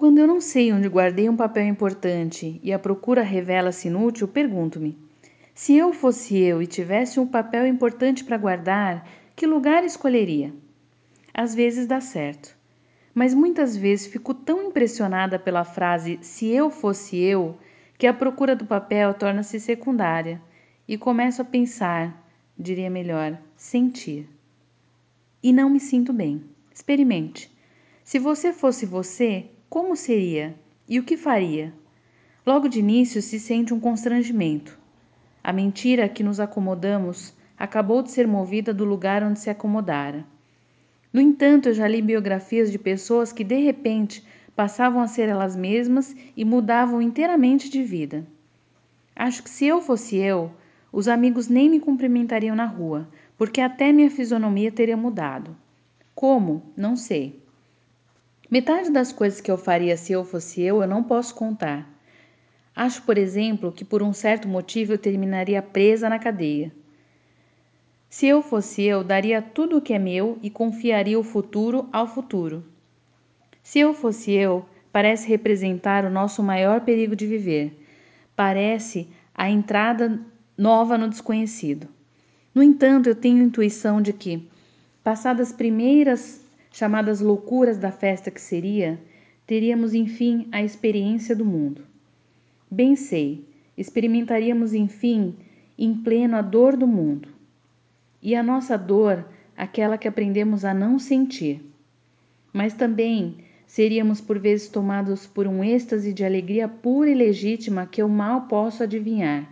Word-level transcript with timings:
Quando 0.00 0.16
eu 0.16 0.26
não 0.26 0.40
sei 0.40 0.72
onde 0.72 0.88
guardei 0.88 1.28
um 1.28 1.36
papel 1.36 1.66
importante 1.66 2.58
e 2.64 2.72
a 2.72 2.78
procura 2.78 3.20
revela-se 3.20 3.88
inútil, 3.88 4.26
pergunto-me: 4.26 4.96
se 5.54 5.76
eu 5.76 5.92
fosse 5.92 6.38
eu 6.38 6.62
e 6.62 6.66
tivesse 6.66 7.20
um 7.20 7.26
papel 7.26 7.66
importante 7.66 8.24
para 8.24 8.38
guardar, 8.38 9.06
que 9.36 9.46
lugar 9.46 9.84
escolheria? 9.84 10.54
Às 11.34 11.54
vezes 11.54 11.86
dá 11.86 12.00
certo, 12.00 12.56
mas 13.14 13.34
muitas 13.34 13.76
vezes 13.76 14.06
fico 14.06 14.32
tão 14.32 14.68
impressionada 14.68 15.38
pela 15.38 15.64
frase 15.64 16.18
se 16.22 16.48
eu 16.48 16.70
fosse 16.70 17.18
eu 17.18 17.58
que 17.98 18.06
a 18.06 18.14
procura 18.14 18.56
do 18.56 18.64
papel 18.64 19.12
torna-se 19.12 19.60
secundária 19.60 20.40
e 20.88 20.96
começo 20.96 21.42
a 21.42 21.44
pensar, 21.44 22.26
diria 22.58 22.88
melhor, 22.88 23.38
sentir. 23.54 24.26
E 25.42 25.52
não 25.52 25.68
me 25.68 25.78
sinto 25.78 26.10
bem. 26.10 26.42
Experimente. 26.74 27.54
Se 28.02 28.18
você 28.18 28.50
fosse 28.50 28.86
você, 28.86 29.50
como 29.70 29.94
seria 29.94 30.56
e 30.88 30.98
o 30.98 31.04
que 31.04 31.16
faria? 31.16 31.72
Logo 32.44 32.66
de 32.66 32.80
início 32.80 33.22
se 33.22 33.38
sente 33.38 33.72
um 33.72 33.78
constrangimento. 33.78 34.76
A 35.44 35.52
mentira 35.52 36.06
a 36.06 36.08
que 36.08 36.24
nos 36.24 36.40
acomodamos 36.40 37.32
acabou 37.56 38.02
de 38.02 38.10
ser 38.10 38.26
movida 38.26 38.74
do 38.74 38.84
lugar 38.84 39.22
onde 39.22 39.38
se 39.38 39.48
acomodara. 39.48 40.26
No 41.12 41.20
entanto, 41.20 41.68
eu 41.68 41.72
já 41.72 41.86
li 41.86 42.02
biografias 42.02 42.72
de 42.72 42.80
pessoas 42.80 43.32
que 43.32 43.44
de 43.44 43.60
repente 43.60 44.26
passavam 44.56 45.00
a 45.00 45.06
ser 45.06 45.28
elas 45.28 45.54
mesmas 45.54 46.16
e 46.36 46.44
mudavam 46.44 47.00
inteiramente 47.00 47.70
de 47.70 47.84
vida. 47.84 48.26
Acho 49.14 49.40
que 49.40 49.50
se 49.50 49.66
eu 49.66 49.80
fosse 49.80 50.16
eu, 50.16 50.50
os 50.92 51.06
amigos 51.06 51.46
nem 51.46 51.70
me 51.70 51.78
cumprimentariam 51.78 52.56
na 52.56 52.66
rua, 52.66 53.08
porque 53.38 53.60
até 53.60 53.92
minha 53.92 54.10
fisionomia 54.10 54.72
teria 54.72 54.96
mudado. 54.96 55.56
Como? 56.12 56.72
Não 56.76 56.96
sei. 56.96 57.40
Metade 58.50 58.90
das 58.90 59.12
coisas 59.12 59.40
que 59.40 59.48
eu 59.48 59.56
faria 59.56 59.96
se 59.96 60.12
eu 60.12 60.24
fosse 60.24 60.60
eu, 60.60 60.82
eu 60.82 60.88
não 60.88 61.04
posso 61.04 61.32
contar. 61.36 61.88
Acho, 62.74 63.00
por 63.02 63.16
exemplo, 63.16 63.70
que 63.70 63.84
por 63.84 64.02
um 64.02 64.12
certo 64.12 64.48
motivo 64.48 64.92
eu 64.92 64.98
terminaria 64.98 65.62
presa 65.62 66.08
na 66.08 66.18
cadeia. 66.18 66.72
Se 68.08 68.26
eu 68.26 68.42
fosse 68.42 68.82
eu, 68.82 69.04
daria 69.04 69.40
tudo 69.40 69.76
o 69.76 69.80
que 69.80 69.94
é 69.94 70.00
meu 70.00 70.36
e 70.42 70.50
confiaria 70.50 71.16
o 71.16 71.22
futuro 71.22 71.88
ao 71.92 72.08
futuro. 72.08 72.64
Se 73.62 73.78
eu 73.78 73.94
fosse 73.94 74.32
eu, 74.32 74.66
parece 74.90 75.28
representar 75.28 76.04
o 76.04 76.10
nosso 76.10 76.42
maior 76.42 76.80
perigo 76.80 77.14
de 77.14 77.28
viver. 77.28 77.86
Parece 78.34 79.06
a 79.32 79.48
entrada 79.48 80.18
nova 80.58 80.98
no 80.98 81.08
desconhecido. 81.08 81.86
No 82.52 82.64
entanto, 82.64 83.08
eu 83.08 83.14
tenho 83.14 83.44
intuição 83.44 84.02
de 84.02 84.12
que, 84.12 84.48
passadas 85.04 85.52
primeiras 85.52 86.40
chamadas 86.70 87.20
loucuras 87.20 87.78
da 87.78 87.90
festa 87.90 88.30
que 88.30 88.40
seria, 88.40 89.00
teríamos 89.46 89.94
enfim 89.94 90.48
a 90.52 90.62
experiência 90.62 91.34
do 91.34 91.44
mundo. 91.44 91.82
Bem 92.70 92.94
sei, 92.94 93.44
experimentaríamos 93.76 94.72
enfim 94.72 95.34
em 95.76 95.94
pleno 95.94 96.36
a 96.36 96.42
dor 96.42 96.76
do 96.76 96.86
mundo. 96.86 97.28
E 98.22 98.34
a 98.36 98.42
nossa 98.42 98.76
dor, 98.76 99.26
aquela 99.56 99.98
que 99.98 100.06
aprendemos 100.06 100.64
a 100.64 100.72
não 100.72 100.98
sentir. 100.98 101.60
Mas 102.52 102.74
também 102.74 103.38
seríamos 103.66 104.20
por 104.20 104.38
vezes 104.38 104.68
tomados 104.68 105.26
por 105.26 105.46
um 105.46 105.64
êxtase 105.64 106.12
de 106.12 106.24
alegria 106.24 106.68
pura 106.68 107.10
e 107.10 107.14
legítima 107.14 107.86
que 107.86 108.02
eu 108.02 108.08
mal 108.08 108.42
posso 108.42 108.82
adivinhar. 108.82 109.50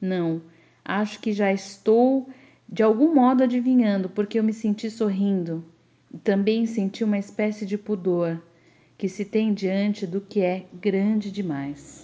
Não, 0.00 0.42
acho 0.84 1.18
que 1.20 1.32
já 1.32 1.52
estou 1.52 2.28
de 2.68 2.82
algum 2.82 3.14
modo 3.14 3.42
adivinhando, 3.42 4.08
porque 4.08 4.38
eu 4.38 4.44
me 4.44 4.52
senti 4.52 4.90
sorrindo, 4.90 5.64
também 6.22 6.66
senti 6.66 7.02
uma 7.02 7.18
espécie 7.18 7.66
de 7.66 7.76
pudor 7.76 8.40
que 8.96 9.08
se 9.08 9.24
tem 9.24 9.52
diante 9.52 10.06
do 10.06 10.20
que 10.20 10.40
é 10.40 10.66
grande 10.72 11.30
demais. 11.30 12.03